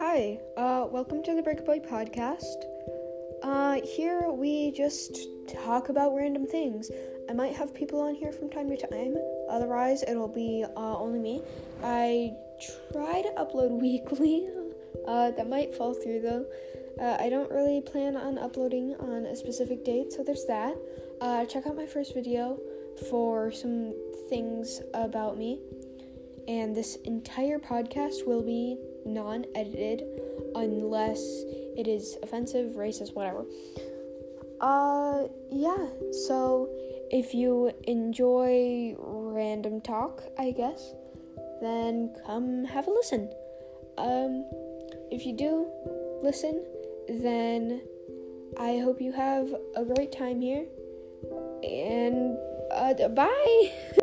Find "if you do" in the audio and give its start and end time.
45.12-45.70